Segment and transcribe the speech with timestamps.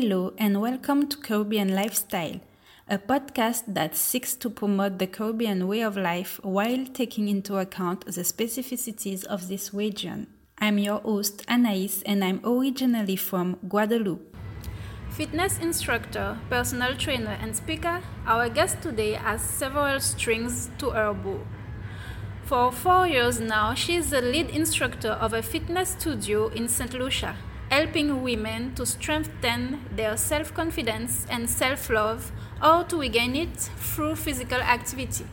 [0.00, 2.40] Hello, and welcome to Caribbean Lifestyle,
[2.88, 8.06] a podcast that seeks to promote the Caribbean way of life while taking into account
[8.06, 10.28] the specificities of this region.
[10.56, 14.34] I'm your host, Anais, and I'm originally from Guadeloupe.
[15.10, 21.46] Fitness instructor, personal trainer, and speaker, our guest today has several strings to her bow.
[22.46, 26.94] For four years now, she is the lead instructor of a fitness studio in St.
[26.94, 27.36] Lucia,
[27.70, 34.16] helping women to strengthen their self confidence and self love or to regain it through
[34.16, 35.24] physical activity.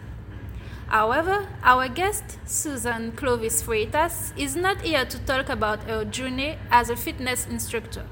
[0.87, 6.89] However, our guest, Susan Clovis Freitas, is not here to talk about her journey as
[6.89, 8.05] a fitness instructor.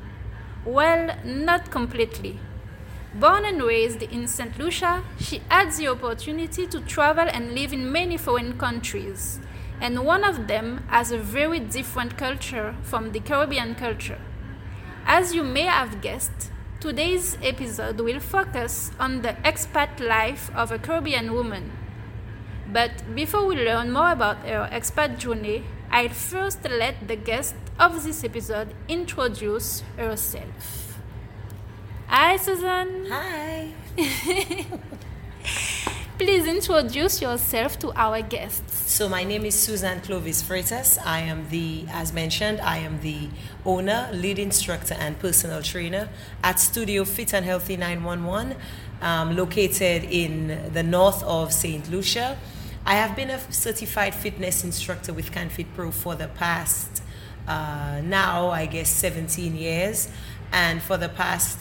[0.65, 2.39] Well, not completely.
[3.13, 4.59] Born and raised in St.
[4.59, 9.39] Lucia, she had the opportunity to travel and live in many foreign countries,
[9.81, 14.19] and one of them has a very different culture from the Caribbean culture.
[15.05, 20.79] As you may have guessed, today's episode will focus on the expat life of a
[20.79, 21.71] Caribbean woman.
[22.71, 28.03] But before we learn more about her expat journey, I'll first let the guest of
[28.03, 30.97] this episode introduce herself.
[32.07, 33.07] Hi, Susan.
[33.09, 33.73] Hi.
[36.17, 38.89] Please introduce yourself to our guests.
[38.89, 40.97] So my name is Susan Clovis Freitas.
[41.05, 43.27] I am the, as mentioned, I am the
[43.65, 46.07] owner, lead instructor, and personal trainer
[46.41, 48.55] at Studio Fit and Healthy 911,
[49.01, 51.91] um, located in the north of St.
[51.91, 52.37] Lucia.
[52.85, 57.03] I have been a certified fitness instructor with CanFit Pro for the past,
[57.45, 60.07] uh, now I guess 17 years,
[60.53, 61.59] and for the past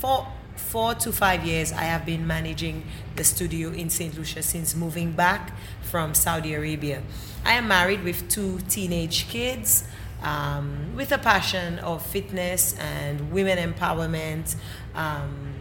[0.00, 2.84] four, four to five years, I have been managing
[3.16, 4.16] the studio in St.
[4.16, 5.52] Lucia since moving back
[5.82, 7.02] from Saudi Arabia.
[7.44, 9.84] I am married with two teenage kids.
[10.22, 14.56] Um, with a passion of fitness and women empowerment,
[14.94, 15.52] um,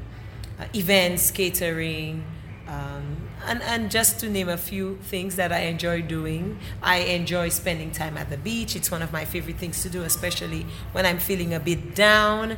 [0.57, 2.23] uh, events, catering,
[2.67, 6.59] um, and, and just to name a few things that I enjoy doing.
[6.81, 8.75] I enjoy spending time at the beach.
[8.75, 12.57] It's one of my favorite things to do, especially when I'm feeling a bit down.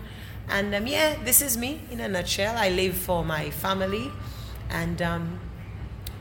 [0.50, 2.56] And um, yeah, this is me in a nutshell.
[2.58, 4.12] I live for my family,
[4.70, 5.40] and um,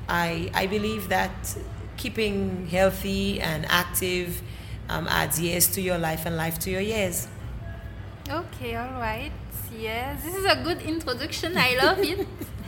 [0.08, 1.56] I I believe that
[1.96, 4.42] keeping healthy and active
[4.88, 7.28] um, adds years to your life and life to your years.
[8.28, 9.32] Okay, all right.
[9.76, 11.56] Yes, this is a good introduction.
[11.56, 12.26] I love it.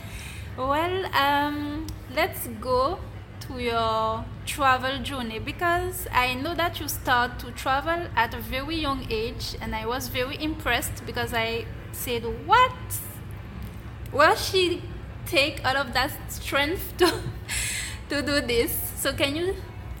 [0.57, 2.99] well, um, let's go
[3.41, 8.77] to your travel journey because I know that you start to travel at a very
[8.77, 12.71] young age and I was very impressed because I said what
[14.11, 14.81] where she
[15.25, 17.21] take all of that strength to
[18.09, 19.55] to do this so can you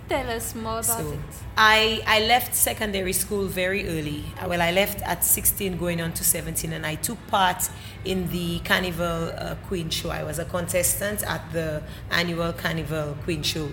[0.07, 4.23] tell us more about So it I, I left secondary school very early.
[4.45, 7.67] Well, I left at 16 going on to 17 and I took part
[8.05, 10.11] in the Carnival uh, Queen Show.
[10.11, 11.81] I was a contestant at the
[12.11, 13.69] annual Carnival Queen Show.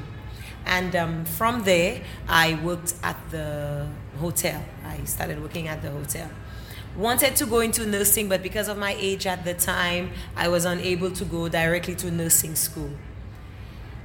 [0.66, 3.86] And um, from there, I worked at the
[4.18, 4.62] hotel.
[4.84, 6.30] I started working at the hotel.
[6.96, 10.64] Wanted to go into nursing, but because of my age at the time, I was
[10.64, 12.90] unable to go directly to nursing school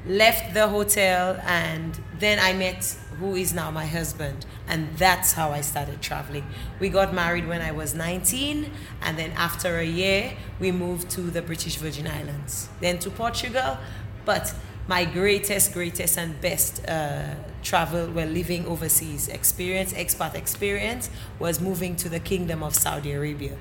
[0.06, 5.52] left the hotel and then I met who is now my husband and that's how
[5.52, 6.46] I started traveling.
[6.80, 8.72] We got married when I was 19
[9.02, 13.78] and then after a year we moved to the British Virgin Islands, then to Portugal,
[14.26, 14.54] but
[14.90, 21.96] my greatest greatest and best uh, travel while living overseas experience expat experience was moving
[21.96, 23.56] to the kingdom of Saudi Arabia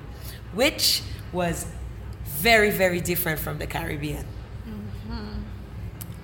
[0.53, 1.67] which was
[2.47, 4.25] very very different from the Caribbean.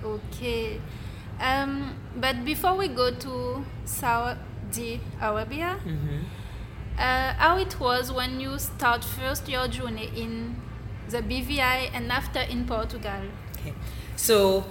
[0.03, 0.81] okay
[1.39, 5.77] um, but before we go to Saudi Arabia
[6.97, 10.55] uh, how it was when you start first your journey in
[11.09, 13.21] the BVI and after in Portugal
[13.65, 13.73] Okay.
[14.15, 14.65] So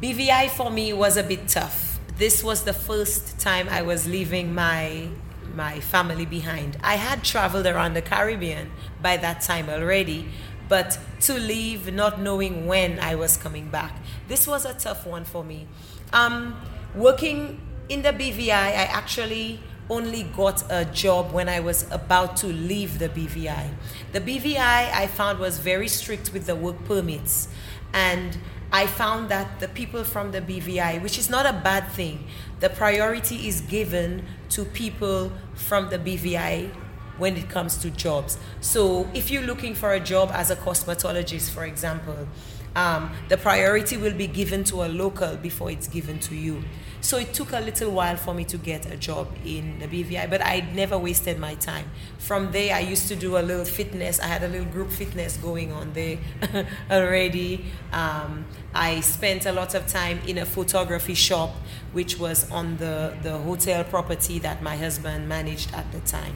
[0.00, 1.98] BVI for me was a bit tough.
[2.18, 5.08] This was the first time I was leaving my
[5.56, 6.76] my family behind.
[6.84, 8.70] I had traveled around the Caribbean
[9.02, 10.28] by that time already,
[10.68, 13.92] but to leave not knowing when I was coming back.
[14.28, 15.66] This was a tough one for me.
[16.12, 16.60] Um,
[16.94, 19.58] working in the BVI, I actually
[19.90, 23.70] only got a job when I was about to leave the BVI.
[24.12, 27.48] The BVI I found was very strict with the work permits,
[27.92, 28.38] and
[28.70, 32.26] I found that the people from the BVI, which is not a bad thing,
[32.60, 36.70] the priority is given to people from the BVI
[37.16, 38.38] when it comes to jobs.
[38.60, 42.28] So if you're looking for a job as a cosmetologist, for example,
[42.74, 46.62] um, the priority will be given to a local before it's given to you.
[47.00, 50.28] So it took a little while for me to get a job in the BVI,
[50.28, 51.90] but I never wasted my time.
[52.18, 54.18] From there, I used to do a little fitness.
[54.18, 56.18] I had a little group fitness going on there
[56.90, 57.64] already.
[57.92, 61.54] Um, I spent a lot of time in a photography shop,
[61.92, 66.34] which was on the, the hotel property that my husband managed at the time.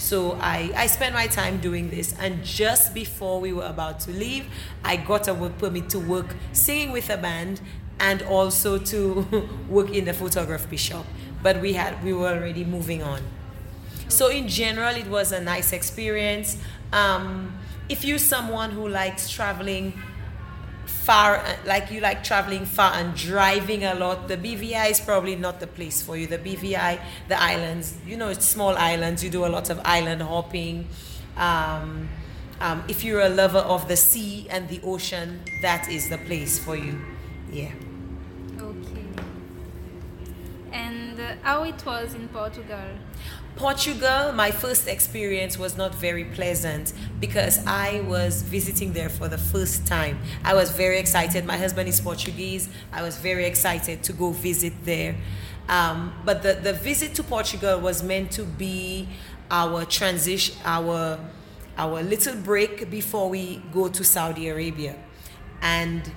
[0.00, 2.14] So I, I spent my time doing this.
[2.18, 4.46] And just before we were about to leave,
[4.82, 7.60] I got a work permit to work singing with a band
[8.00, 11.04] and also to work in the photography shop.
[11.42, 13.20] But we had we were already moving on.
[14.08, 16.56] So in general, it was a nice experience.
[16.92, 17.58] Um,
[17.88, 19.92] if you're someone who likes traveling
[21.10, 25.58] far, like you like traveling far and driving a lot, the BVI is probably not
[25.58, 26.28] the place for you.
[26.28, 29.24] The BVI, the islands, you know, it's small islands.
[29.24, 30.86] You do a lot of island hopping.
[31.36, 32.08] Um,
[32.60, 36.60] um, if you're a lover of the sea and the ocean, that is the place
[36.60, 37.00] for you.
[37.50, 37.72] Yeah.
[38.60, 39.06] Okay.
[40.70, 42.88] And how it was in Portugal?
[43.56, 49.36] Portugal, my first experience was not very pleasant because I was visiting there for the
[49.38, 50.18] first time.
[50.44, 51.44] I was very excited.
[51.44, 52.68] My husband is Portuguese.
[52.92, 55.16] I was very excited to go visit there.
[55.68, 59.08] Um, but the, the visit to Portugal was meant to be
[59.50, 61.18] our transition, our,
[61.76, 64.96] our little break before we go to Saudi Arabia.
[65.60, 66.10] And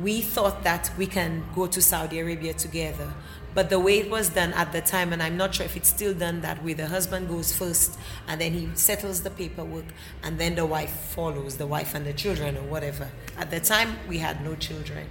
[0.00, 3.12] we thought that we can go to Saudi Arabia together.
[3.54, 5.88] But the way it was done at the time, and I'm not sure if it's
[5.88, 9.86] still done that way, the husband goes first and then he settles the paperwork
[10.22, 13.08] and then the wife follows, the wife and the children or whatever.
[13.36, 15.08] At the time, we had no children.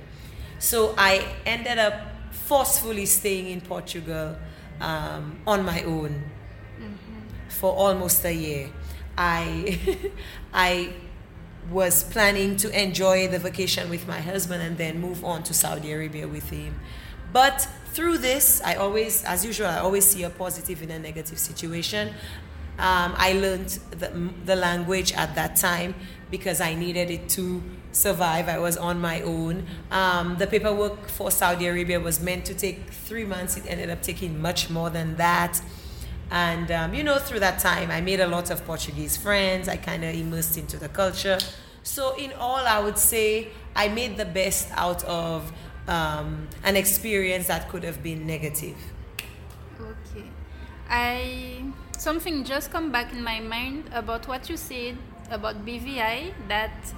[0.60, 1.94] So I ended up
[2.32, 4.38] forcefully staying in Portugal
[4.80, 6.24] um, on my own
[6.80, 7.50] mm-hmm.
[7.50, 8.70] for almost a year.
[9.18, 9.80] I,
[10.54, 10.94] I
[11.72, 15.92] was planning to enjoy the vacation with my husband and then move on to Saudi
[15.92, 16.80] Arabia with him.
[17.34, 17.68] But
[17.98, 22.10] through this, I always, as usual, I always see a positive in a negative situation.
[22.78, 24.10] Um, I learned the,
[24.46, 25.96] the language at that time
[26.30, 28.50] because I needed it to survive.
[28.50, 29.66] I was on my own.
[29.90, 33.58] Um, the paperwork for Saudi Arabia was meant to take three months.
[33.58, 35.60] It ended up taking much more than that.
[36.30, 39.68] And, um, you know, through that time, I made a lot of Portuguese friends.
[39.68, 41.40] I kind of immersed into the culture.
[41.82, 45.52] So, in all, I would say I made the best out of
[45.88, 48.78] um, an experience that could have been negative.
[49.80, 50.26] Okay,
[50.90, 51.64] I
[51.98, 54.98] something just come back in my mind about what you said
[55.32, 56.94] about BVI that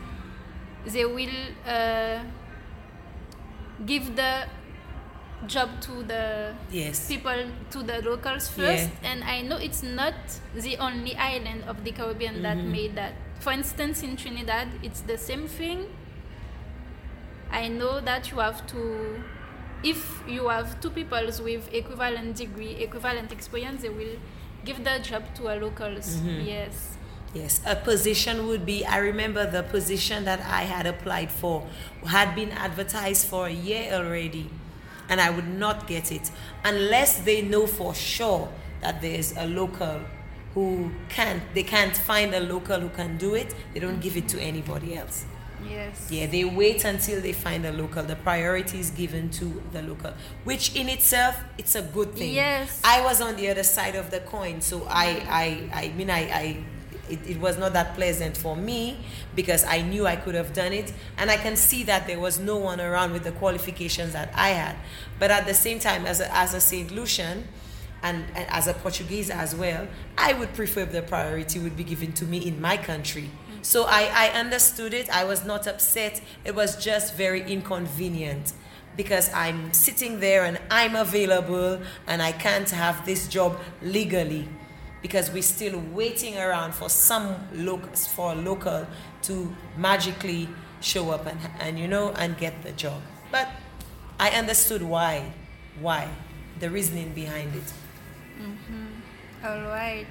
[0.86, 2.19] they will uh,
[3.86, 4.45] give the
[5.47, 7.07] job to the yes.
[7.07, 9.12] people to the locals first yeah.
[9.12, 10.13] and i know it's not
[10.53, 12.44] the only island of the caribbean mm-hmm.
[12.44, 15.88] that made that for instance in trinidad it's the same thing
[17.51, 19.24] I know that you have to,
[19.84, 24.18] if you have two people with equivalent degree, equivalent experience, they will
[24.66, 26.18] give the job to a locals.
[26.18, 26.48] Mm-hmm.
[26.48, 26.98] Yes.
[27.34, 28.84] Yes, a position would be.
[28.86, 31.68] I remember the position that I had applied for
[32.06, 34.50] had been advertised for a year already,
[35.07, 36.31] and I would not get it
[36.63, 38.50] unless they know for sure
[38.81, 40.01] that there's a local
[40.56, 41.44] who can't.
[41.54, 43.54] They can't find a local who can do it.
[43.75, 45.25] They don't give it to anybody else.
[45.68, 46.10] Yes.
[46.12, 48.04] Yeah, they wait until they find a local.
[48.04, 50.14] The priority is given to the local,
[50.44, 52.34] which in itself it's a good thing.
[52.34, 52.82] Yes.
[52.84, 56.20] I was on the other side of the coin, so I I I mean I
[56.20, 56.63] I
[57.10, 58.98] it, it, was not that pleasant for me
[59.36, 60.94] because I knew I could have done it.
[61.18, 64.50] And I can see that there was no one around with the qualifications that I
[64.50, 64.75] had.
[65.18, 66.92] But at the same time, as a, as a St.
[66.92, 67.48] Lucian
[68.04, 69.88] and, and as a Portuguese as well,
[70.18, 73.30] I would prefer the priority would be given to me in my country
[73.62, 75.10] so I, I understood it.
[75.10, 76.22] I was not upset.
[76.46, 78.54] It was just very inconvenient
[78.96, 84.48] because I'm sitting there and I'm available and I can't have this job legally
[85.01, 88.86] because we're still waiting around for some loc- for a local
[89.24, 90.50] to magically
[90.82, 93.01] show up and, and you know and get the job.
[93.32, 93.48] But
[94.20, 95.32] I understood why,
[95.80, 96.10] why,
[96.60, 97.74] the reasoning behind it.
[98.42, 99.46] Mm-hmm.
[99.46, 100.08] All right.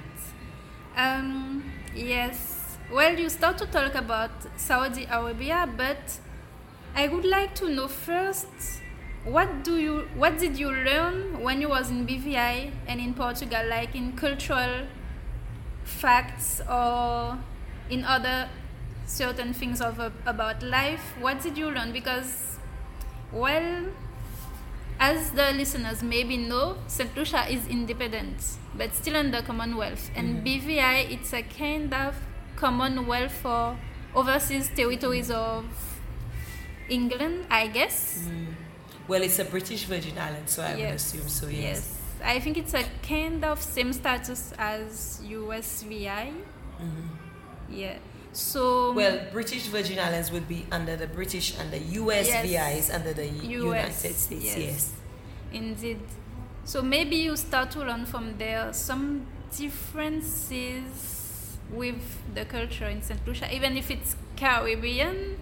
[0.95, 2.48] Um, yes.
[2.91, 6.17] Well, you start to talk about Saudi Arabia, but
[6.95, 8.47] I would like to know first
[9.23, 13.61] what do you what did you learn when you was in BVI and in Portugal,
[13.69, 14.87] like in cultural
[15.83, 17.37] facts or
[17.91, 18.49] in other
[19.05, 21.13] certain things of about life?
[21.19, 21.91] What did you learn?
[21.91, 22.57] Because,
[23.31, 23.85] well,
[24.99, 27.15] as the listeners maybe know, St.
[27.15, 30.69] Lucia is independent, but still under Commonwealth, and mm-hmm.
[30.71, 32.15] BVI it's a kind of
[32.59, 33.77] Commonwealth for
[34.13, 35.65] overseas territories of
[36.89, 38.25] England, I guess.
[38.27, 38.53] Mm.
[39.07, 41.47] Well, it's a British Virgin Island, so I would assume so.
[41.47, 41.61] Yes.
[41.61, 41.95] Yes.
[42.23, 46.33] I think it's a kind of same status as USVI.
[46.81, 47.07] Mm-hmm.
[47.69, 47.97] Yeah.
[48.33, 48.95] So mm.
[48.95, 52.89] Well, British Virgin Islands would be under the British and the USVI Yes.
[52.89, 54.27] is under the US, United States.
[54.31, 54.57] yes.
[54.57, 54.93] Yes.
[55.53, 56.01] Indeed.
[56.65, 59.25] So maybe you start to learn from there some
[59.57, 61.18] differences
[61.71, 62.01] with
[62.33, 63.19] the culture in St.
[63.27, 65.37] Lucia, even if it's Caribbean.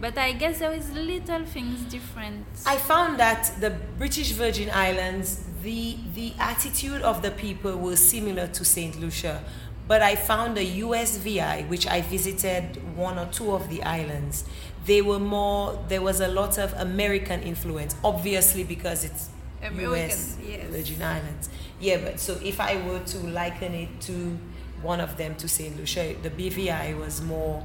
[0.00, 2.46] But I guess there is little things different.
[2.66, 8.46] I found that the British Virgin Islands, the the attitude of the people was similar
[8.46, 9.44] to Saint Lucia,
[9.86, 14.44] but I found the USVI, which I visited one or two of the islands.
[14.86, 15.78] They were more.
[15.88, 19.28] There was a lot of American influence, obviously because it's
[19.62, 20.70] American, US yes.
[20.70, 21.50] Virgin Islands.
[21.78, 24.38] Yeah, but so if I were to liken it to
[24.82, 27.62] one of them to Saint Lucia, the BVI was more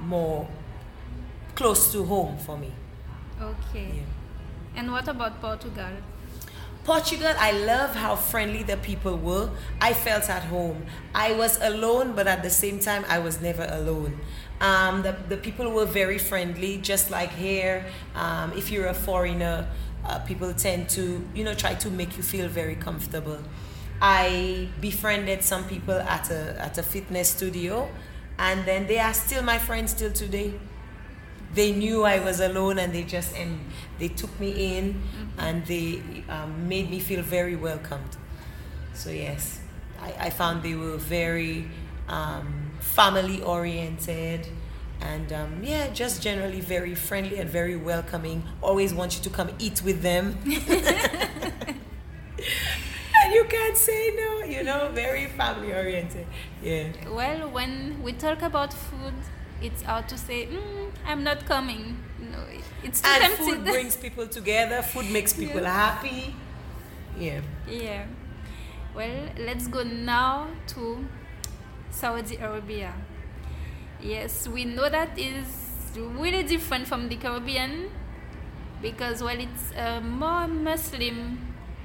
[0.00, 0.48] more
[1.54, 2.72] close to home for me.
[3.40, 3.90] Okay.
[3.96, 4.02] Yeah.
[4.76, 5.90] And what about Portugal?
[6.84, 9.50] Portugal, I love how friendly the people were.
[9.80, 10.86] I felt at home.
[11.14, 14.18] I was alone, but at the same time, I was never alone.
[14.60, 17.84] Um, the, the people were very friendly, just like here.
[18.14, 19.68] Um, if you're a foreigner,
[20.04, 23.38] uh, people tend to, you know, try to make you feel very comfortable.
[24.00, 27.88] I befriended some people at a, at a fitness studio,
[28.38, 30.54] and then they are still my friends till today
[31.54, 33.58] they knew I was alone and they just and
[33.98, 35.00] they took me in
[35.38, 38.16] and they um, made me feel very welcomed.
[38.94, 39.60] So yes,
[40.00, 41.68] I, I found they were very
[42.08, 44.46] um, family oriented
[45.00, 48.42] and um, yeah, just generally very friendly and very welcoming.
[48.60, 50.38] Always want you to come eat with them.
[53.32, 56.26] you can't say no, you know, very family oriented.
[56.62, 56.88] Yeah.
[57.10, 59.14] Well, when we talk about food,
[59.62, 61.98] it's hard to say, mm, I'm not coming.
[62.20, 63.46] No, it- it's too And tempting.
[63.56, 65.74] food brings people together, food makes people Yes.
[65.74, 66.34] happy.
[67.18, 67.40] Yeah.
[67.68, 68.04] Yeah.
[68.94, 71.04] Well, let's go now to
[71.90, 72.92] Saudi Arabia.
[74.00, 75.46] Yes, we know that is
[75.96, 77.90] really different from the Caribbean
[78.80, 81.38] because well it's a more Muslim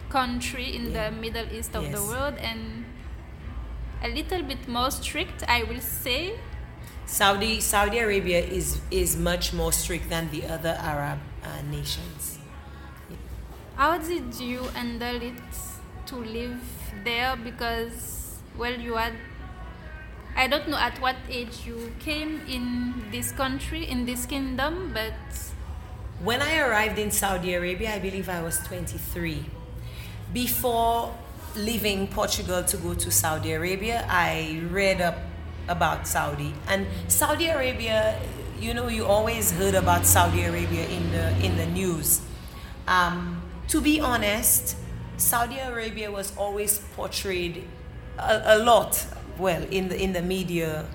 [0.10, 1.10] country in Yeah.
[1.10, 2.86] the Middle East of the world and
[4.04, 6.40] a little bit more strict, I will say.
[7.06, 12.40] Saudi Saudi Arabia is is much more strict than the other Arab uh, nations.
[13.76, 15.42] How did you handle it
[16.08, 16.62] to live
[17.04, 17.36] there?
[17.36, 19.14] Because, well, you had,
[20.36, 25.14] I don't know at what age you came in this country, in this kingdom, but
[26.20, 29.46] When I arrived in Saudi Arabia, I believe I was 23.
[30.34, 31.14] Before
[31.56, 35.20] leaving Portugal to go to Saudi Arabia, I read up
[35.68, 36.56] about Saudi.
[36.68, 38.20] And Saudi Arabia,
[38.60, 42.22] you know, you always heard about Saudi Arabia in the in the news.
[42.88, 44.76] Um, to be honest,
[45.18, 47.68] Saudi Arabia was always portrayed
[48.18, 49.06] a, a lot,
[49.38, 50.88] well, in the in the media,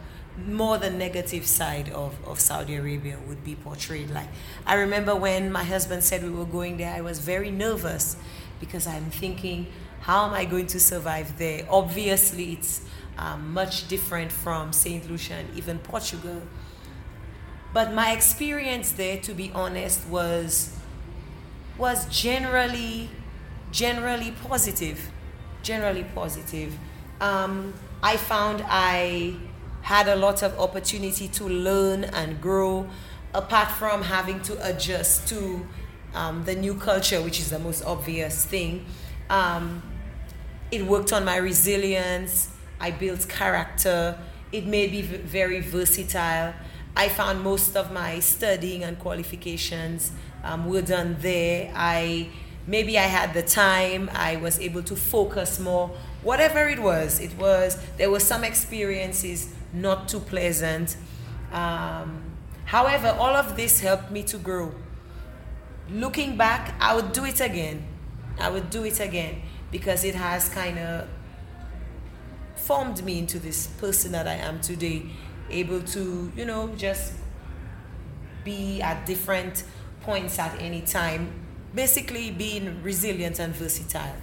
[0.46, 4.10] more the negative side of, of Saudi Arabia would be portrayed.
[4.10, 4.28] Like
[4.66, 8.16] I remember when my husband said we were going there, I was very nervous
[8.60, 9.66] because I'm thinking,
[10.00, 11.66] how am I going to survive there?
[11.68, 12.82] Obviously, it's
[13.18, 16.42] um, much different from Saint Lucia and even Portugal.
[17.72, 20.74] But my experience there, to be honest, was
[21.78, 23.08] was generally
[23.70, 25.10] generally positive
[25.62, 26.76] generally positive
[27.20, 27.72] um,
[28.02, 29.34] i found i
[29.82, 32.88] had a lot of opportunity to learn and grow
[33.32, 35.66] apart from having to adjust to
[36.14, 38.84] um, the new culture which is the most obvious thing
[39.30, 39.82] um,
[40.70, 42.50] it worked on my resilience.
[42.80, 44.18] I built character.
[44.52, 46.54] It made me very versatile.
[46.96, 50.12] I found most of my studying and qualifications
[50.42, 51.72] um, were done there.
[51.74, 52.28] I
[52.66, 54.10] maybe i had the time.
[54.12, 55.90] I was able to focus more.
[56.22, 60.96] Whatever it was it was there were some experiences not too pleasant.
[61.52, 62.22] Um,
[62.66, 64.74] however all of this helped me to grow
[65.90, 67.84] looking back i would do it again.
[68.40, 71.08] I would do it again because it has kind of
[72.54, 75.06] formed me into this person that i am today.
[75.50, 77.14] Able to you know just
[78.44, 79.64] be at different
[80.02, 81.32] points at any time.
[81.74, 84.16] Basically being resilient and versatile.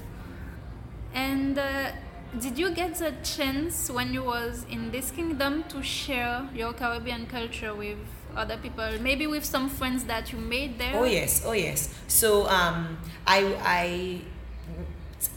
[1.13, 1.91] And uh,
[2.39, 7.27] did you get the chance when you was in this kingdom to share your Caribbean
[7.27, 7.97] culture with
[8.35, 8.87] other people?
[9.01, 10.93] Maybe with some friends that you made there?
[10.95, 11.93] Oh yes, oh yes.
[12.07, 14.21] So um, I I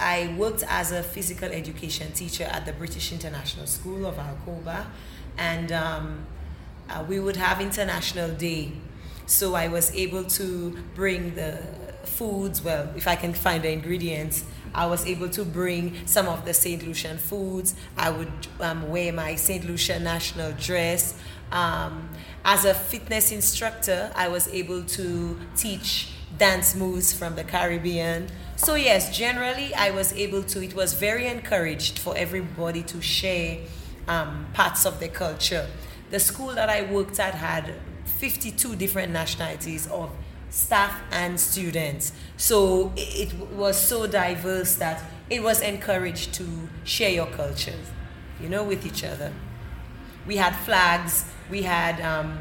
[0.01, 4.87] I worked as a physical education teacher at the British International School of Al Khobar,
[5.37, 6.27] and um,
[6.91, 8.73] uh, we would have International Day,
[9.27, 11.59] So I was able to bring the
[12.05, 16.45] foods, well, if I can find the ingredients, I was able to bring some of
[16.47, 16.83] the St.
[16.87, 17.75] Lucian foods.
[17.97, 19.67] I would um, wear my St.
[19.67, 21.15] Lucian national dress.
[21.51, 22.09] Um,
[22.45, 28.29] as a fitness instructor, I was able to teach dance moves from the Caribbean.
[28.57, 33.59] So, yes, generally, I was able to, it was very encouraged for everybody to share
[34.07, 35.67] um, parts of the culture.
[36.11, 37.75] The school that I worked at had
[38.05, 40.11] 52 different nationalities of
[40.51, 42.13] staff and students.
[42.37, 46.45] So it, it was so diverse that it was encouraged to
[46.85, 47.91] share your cultures,
[48.41, 49.33] you know, with each other.
[50.29, 52.39] We had flags, we had um,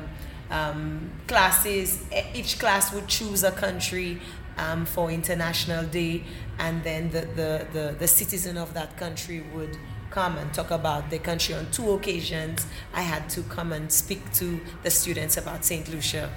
[0.52, 2.04] um, classes,
[2.36, 4.20] each class would choose a country
[4.58, 6.26] um, for International Day,
[6.60, 9.78] and then the, the, the, the citizen of that country would
[10.10, 12.66] come and talk about the country on two occasions.
[12.94, 15.88] I had to come and speak to the students about St.
[15.90, 16.30] Lucia.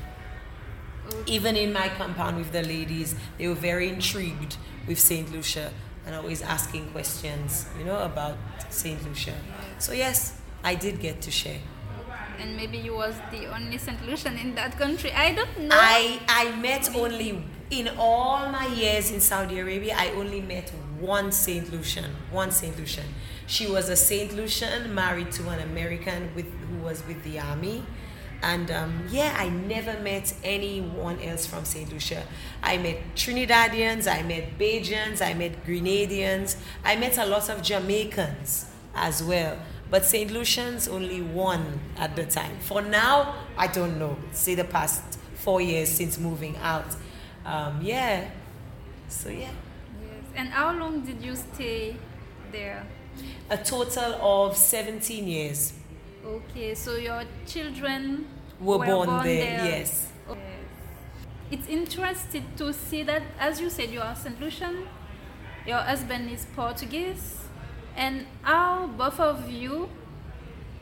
[1.27, 5.33] Even in my compound with the ladies, they were very intrigued with St.
[5.33, 5.73] Lucia
[6.07, 8.37] and always asking questions, you know, about
[8.69, 9.05] St.
[9.05, 9.35] Lucia.
[9.79, 11.61] So yes, I did get to share.
[12.39, 14.05] And maybe you was the only St.
[14.07, 15.13] Lucian in that country.
[15.13, 15.77] I don't know.
[15.79, 21.33] I, I met only, in all my years in Saudi Arabia, I only met one
[21.33, 21.71] St.
[21.71, 22.11] Lucian.
[22.31, 22.79] One St.
[22.79, 23.05] Lucian.
[23.47, 24.35] She was a St.
[24.35, 27.83] Lucian married to an American with, who was with the army.
[28.43, 31.93] And um, yeah, I never met anyone else from St.
[31.93, 32.23] Lucia.
[32.63, 38.67] I met Trinidadians, I met Bajans, I met Grenadians, I met a lot of Jamaicans
[38.95, 39.59] as well.
[39.91, 40.31] But St.
[40.31, 42.57] Lucians only one at the time.
[42.61, 44.17] For now, I don't know.
[44.33, 45.03] Say the past
[45.35, 46.87] four years since moving out.
[47.45, 48.31] Um, yeah.
[49.09, 49.41] So yeah.
[49.41, 50.25] Yes.
[50.37, 51.97] And how long did you stay
[52.53, 52.87] there?
[53.51, 55.73] A total of 17 years.
[56.25, 58.27] Okay, so your children
[58.61, 59.65] were, were born, born, there, there.
[59.65, 60.13] yes.
[60.29, 60.57] Okay.
[61.51, 64.41] It's interesting to see that, as you said, you are St.
[64.41, 64.87] Lucian,
[65.67, 67.39] your husband is Portuguese,
[68.01, 69.89] and how both of you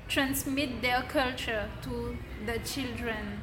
[0.08, 3.40] transmit their culture to the children.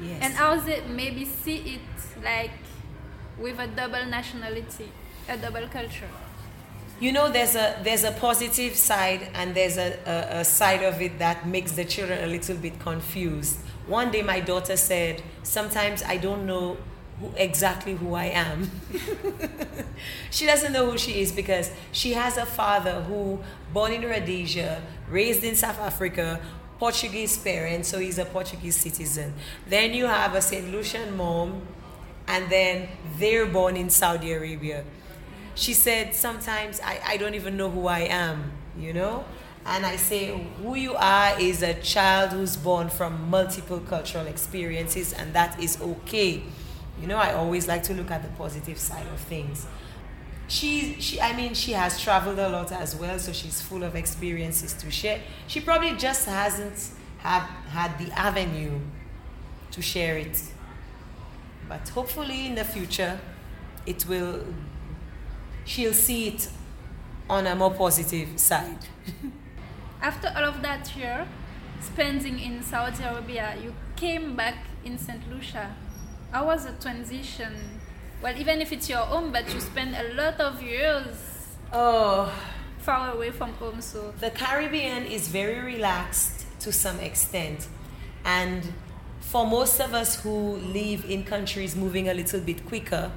[0.00, 0.22] Yes.
[0.22, 2.52] And how they maybe see it like
[3.38, 4.90] with a double nationality,
[5.28, 6.08] a double culture
[7.00, 11.00] you know there's a there's a positive side and there's a, a, a, side of
[11.00, 16.02] it that makes the children a little bit confused one day my daughter said sometimes
[16.02, 16.76] i don't know
[17.20, 18.70] who, exactly who i am
[20.30, 23.38] she doesn't know who she is because she has a father who
[23.72, 26.40] born in rhodesia raised in south africa
[26.78, 29.34] portuguese parents so he's a portuguese citizen
[29.68, 31.62] then you have a st lucian mom
[32.26, 34.84] and then they're born in saudi arabia
[35.54, 39.24] she said, Sometimes I, I don't even know who I am, you know?
[39.66, 40.28] And I say,
[40.62, 45.80] Who you are is a child who's born from multiple cultural experiences, and that is
[45.80, 46.42] okay.
[47.00, 49.66] You know, I always like to look at the positive side of things.
[50.48, 53.94] She, she, I mean, she has traveled a lot as well, so she's full of
[53.94, 55.20] experiences to share.
[55.46, 58.80] She probably just hasn't have had the avenue
[59.70, 60.42] to share it.
[61.68, 63.20] But hopefully in the future,
[63.86, 64.44] it will
[65.64, 66.48] she'll see it
[67.28, 68.86] on a more positive side.
[70.02, 71.28] After all of that year
[71.80, 75.22] spending in Saudi Arabia, you came back in St.
[75.30, 75.76] Lucia.
[76.32, 77.80] How was the transition?
[78.22, 81.06] Well, even if it's your home, but you spend a lot of years
[81.72, 82.32] oh,
[82.78, 83.80] far away from home.
[83.80, 87.66] So the Caribbean is very relaxed to some extent,
[88.24, 88.72] and
[89.20, 93.10] for most of us who live in countries moving a little bit quicker,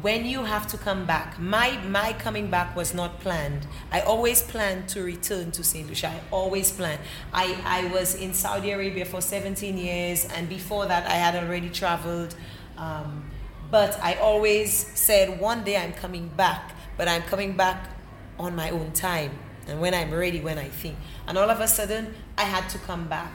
[0.00, 3.66] when you have to come back my my coming back was not planned.
[3.90, 6.08] I always planned to return to st lucia.
[6.08, 7.00] I always planned.
[7.32, 11.68] I i was in saudi arabia for 17 years and before that i had already
[11.70, 12.34] traveled
[12.76, 13.24] um,
[13.70, 17.90] but i always said one day i'm coming back but i'm coming back
[18.38, 19.32] on my own time
[19.66, 20.96] and when i'm ready when i think.
[21.26, 23.32] And all of a sudden i had to come back.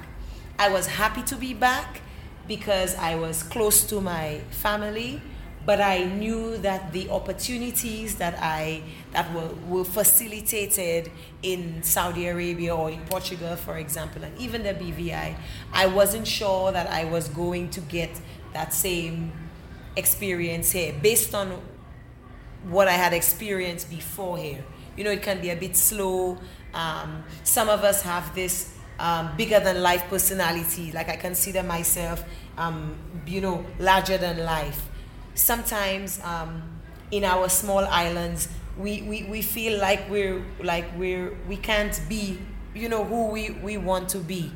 [0.58, 2.02] I was happy to be back
[2.48, 5.22] because i was close to my family
[5.66, 12.76] but I knew that the opportunities that I that were, were facilitated in Saudi Arabia
[12.76, 15.36] or in Portugal, for example, and even the BVI,
[15.72, 18.10] I wasn't sure that I was going to get
[18.54, 19.32] that same
[19.96, 21.62] experience here based on
[22.64, 24.64] what I had experienced before here.
[24.98, 26.38] You know, it can be a bit slow.
[26.74, 30.92] Um, some of us have this um, bigger than life personality.
[30.92, 32.24] Like I consider myself,
[32.58, 32.96] um,
[33.26, 34.90] you know, larger than life
[35.36, 36.62] sometimes um,
[37.12, 42.40] in our small islands we, we, we feel like we're like we're we can't be
[42.74, 44.52] you know who we, we want to be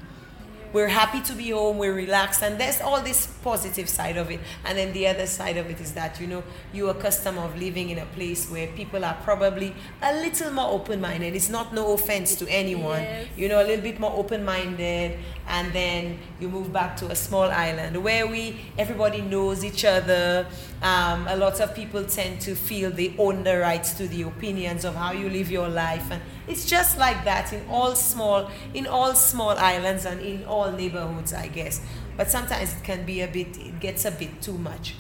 [0.73, 4.41] we're happy to be home, we're relaxed, and there's all this positive side of it.
[4.65, 7.89] And then the other side of it is that you know you're accustomed of living
[7.89, 11.33] in a place where people are probably a little more open-minded.
[11.35, 13.27] It's not no offense to anyone, Yes.
[13.37, 17.49] you know, a little bit more open-minded, and then you move back to a small
[17.49, 20.45] island where we everybody knows each other.
[20.81, 24.85] Um, a lot of people tend to feel they own the rights to the opinions
[24.85, 28.87] of how you live your life, and it's just like that in all small in
[28.87, 31.81] all small islands and in all neighborhoods, I guess.
[32.15, 34.95] But sometimes it can be a bit, it gets a bit too much.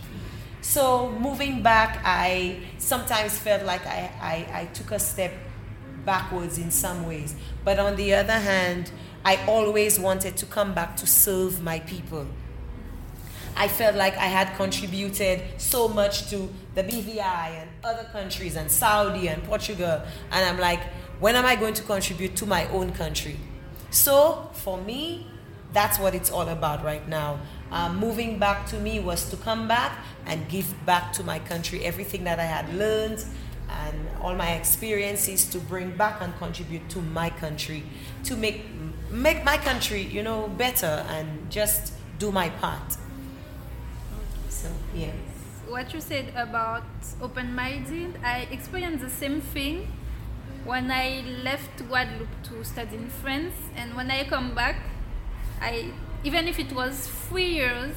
[0.61, 5.31] So moving back, I sometimes felt like I, I, I took a step
[6.07, 7.35] backwards in some ways.
[7.63, 8.91] But on the other hand,
[9.23, 12.25] I always wanted to come back to serve my people.
[13.55, 18.71] I felt like I had contributed so much to the BVI and other countries and
[18.71, 20.01] Saudi and Portugal.
[20.31, 20.79] And I'm like,
[21.19, 23.37] when am I going to contribute to my own country?
[23.89, 25.27] So for me,
[25.73, 27.39] that's what it's all about right now.
[27.71, 29.91] Um, moving back to me was to come back
[30.25, 33.25] and give back to my country everything that I had learned
[33.69, 37.83] and all my experiences to bring back and contribute to my country
[38.23, 38.65] to make
[39.11, 42.97] make my country you know better and just do my part.
[44.49, 45.11] So yeah.
[45.67, 46.83] What you said about
[47.21, 49.91] open-minded, I experienced the same thing
[50.65, 54.77] when I left Guadeloupe to study in France, and when I come back,
[55.61, 55.91] I
[56.23, 57.95] even if it was three years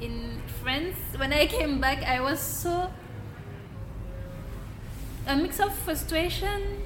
[0.00, 2.90] in France, when I came back, I was so
[5.26, 6.82] a mix of frustration,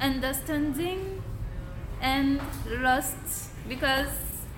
[0.00, 1.22] understanding,
[2.00, 4.08] and lost because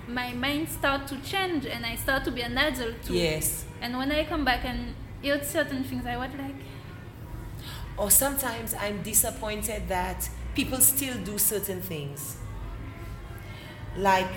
[0.08, 3.14] my mind started to change and I start to be an adult too.
[3.14, 6.54] yes And when I come back and hear certain things, I was like,
[7.98, 12.36] or sometimes i'm disappointed that people still do certain things
[13.96, 14.28] like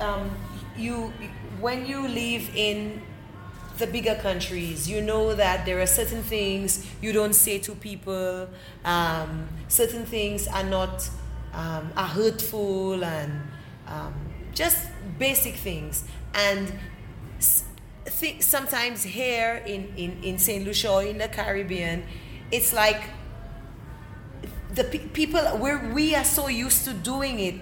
[0.00, 0.30] um,
[0.76, 1.12] you
[1.60, 3.02] when you live in
[3.78, 4.88] the bigger countries.
[4.88, 8.48] You know that there are certain things you don't say to people.
[8.84, 11.08] Um, certain things are not
[11.54, 13.40] um, are hurtful and
[13.86, 14.14] um,
[14.54, 14.88] just
[15.18, 16.04] basic things.
[16.34, 16.72] And
[18.06, 22.02] thi- sometimes here in, in, in st lucia or in the caribbean
[22.50, 23.02] it's like
[24.74, 27.54] the pe- people where we are so used to doing it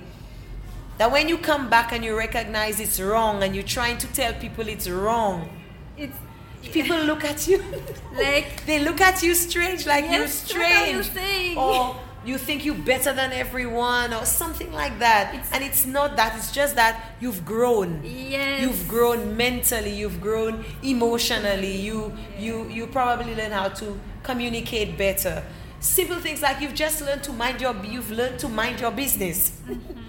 [0.99, 4.33] that when you come back and you recognize it's wrong and you're trying to tell
[4.35, 5.49] people it's wrong
[5.97, 6.17] it's
[6.73, 7.63] people look at you.
[8.17, 11.11] Like- they look at you strange like you're Yes, are strange.
[11.13, 11.59] saying?
[11.59, 15.35] or you think you're better than everyone or something like that.
[15.35, 18.01] It's- and it's not that it's just that you've grown.
[18.03, 18.63] Yes.
[18.63, 21.77] you've grown mentally you've grown emotionally.
[21.77, 25.45] You you you probably learn how to communicate better.
[25.79, 29.51] Simple things like you've just learned to mind your you've learned to mind your business.
[29.69, 30.01] Mm-hmm.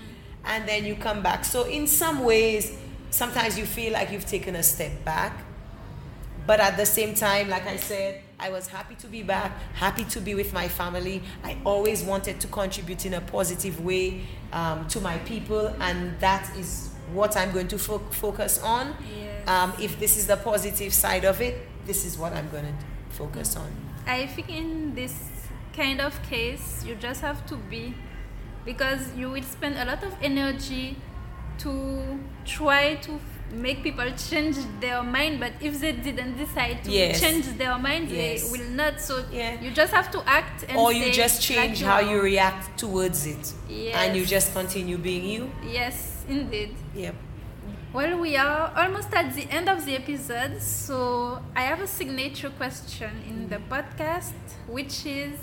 [0.45, 1.43] And then you come back.
[1.45, 2.75] So in some ways
[3.09, 5.33] sometimes you feel like you've taken a step back
[6.47, 10.03] but at the same time like i said i was happy to be back happy
[10.05, 11.21] to be with my family.
[11.43, 14.21] I always wanted to contribute in a positive way
[14.53, 18.95] um, to my people and that is what i'm going to fo- focus on.
[19.19, 19.47] Yes.
[19.47, 21.55] um, if this is the positive side of it
[21.85, 22.73] this is what i'm going to
[23.09, 23.69] focus on.
[24.05, 25.15] I think in this
[25.73, 27.95] kind of case, you just have to be,
[28.65, 30.95] because you will spend a lot of energy
[31.59, 33.19] to try to
[33.51, 35.39] make people change their mind.
[35.39, 37.19] But if they didn't decide to Yes.
[37.21, 38.43] change their mind, Yes.
[38.43, 38.99] they will not.
[39.01, 39.59] So Yeah.
[39.61, 42.11] you just have to act and or you just change like how are.
[42.11, 46.75] you react towards it and you just continue being you Yes, indeed.
[46.95, 47.15] yep
[47.93, 52.49] Well, we are almost at the end of the episode, so I have a signature
[52.49, 54.33] question in the podcast,
[54.67, 55.39] which is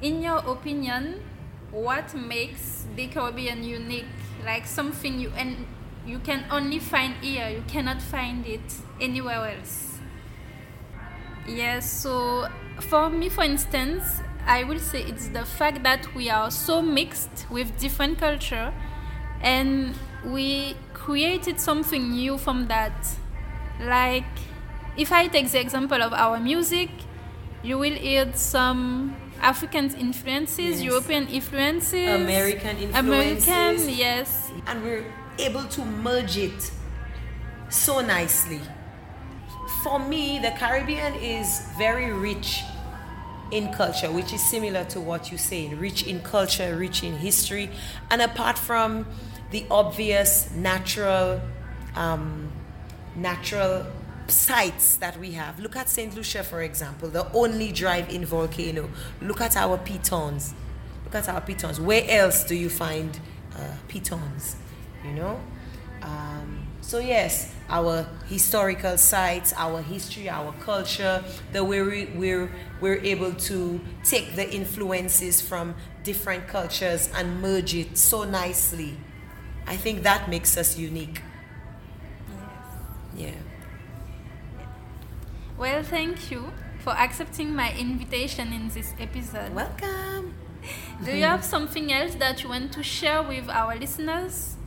[0.00, 1.20] In your opinion,
[1.72, 4.04] what makes the Caribbean unique?
[4.44, 5.66] Like something you and
[6.08, 9.98] you can only find here, you cannot find it anywhere else.
[11.46, 12.48] Yes, so
[12.80, 17.46] for me, for instance, I will say it's the fact that we are so mixed
[17.50, 18.72] with different culture
[19.42, 19.94] and
[20.24, 23.06] we created something new from that.
[23.80, 24.24] Like,
[24.96, 26.90] if I take the example of our music,
[27.62, 30.82] you will hear some African influences, Yes.
[30.82, 33.48] European influences, American influences.
[33.48, 34.50] American, yes.
[34.66, 35.04] and we're
[35.38, 36.70] able to merge it
[37.68, 38.60] so nicely.
[39.82, 42.62] For me, the Caribbean is very rich
[43.50, 47.70] in culture, which is similar to what you're saying rich in culture, rich in history,
[48.10, 49.06] and apart from
[49.50, 51.40] the obvious natural,
[51.94, 52.50] um,
[53.16, 53.86] natural
[54.26, 55.58] sites that we have.
[55.58, 56.14] Look at St.
[56.14, 58.90] Lucia, for example, the only drive in volcano.
[59.22, 60.54] Look at our pitons.
[61.04, 61.80] Look at our pitons.
[61.80, 63.18] Where else do you find
[63.56, 64.56] uh, pitons?
[65.04, 65.40] You know.
[66.02, 73.00] Um, so yes, our historical sites, our history, our culture, the way we, we're we're
[73.02, 78.96] able to take the influences from different cultures and merge it so nicely.
[79.66, 81.20] I think that makes us unique.
[83.14, 83.34] Yes.
[83.36, 84.64] Yeah.
[85.58, 89.54] Well, thank you for accepting my invitation in this episode.
[89.54, 90.34] Welcome.
[91.04, 94.57] Do you have something else that you want to share with our listeners?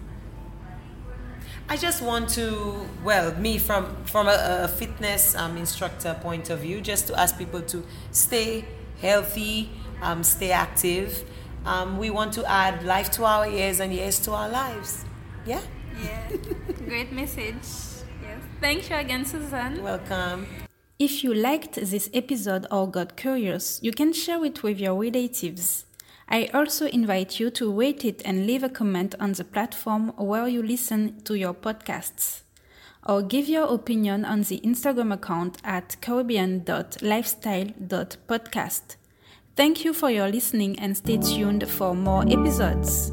[1.70, 6.60] I just want to, well, me from from a, a fitness um, instructor point of
[6.60, 8.66] view, just to ask people to stay
[9.02, 9.70] healthy,
[10.02, 11.24] um, stay active.
[11.66, 15.06] Um, we want to add life to our years and years to our lives.
[15.46, 15.62] Yeah.
[16.04, 16.38] Yeah,
[16.86, 17.68] great message.
[18.22, 18.42] Yes.
[18.60, 19.84] Thank you again, Susan.
[19.84, 20.48] Welcome.
[20.98, 25.86] If you liked this episode or got curious, you can share it with your relatives.
[26.32, 30.48] I also invite you to rate it and leave a comment on the platform where
[30.48, 32.44] you listen to your podcasts.
[33.06, 38.96] Or give your opinion on the Instagram account at caribbean.lifestyle.podcast.
[39.58, 43.12] Thank you for your listening and stay tuned for more episodes.